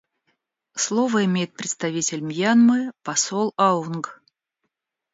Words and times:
Слово 0.73 1.25
имеет 1.25 1.53
представитель 1.53 2.23
Мьянмы 2.23 2.91
посол 3.03 3.53
Аунг. 3.55 4.23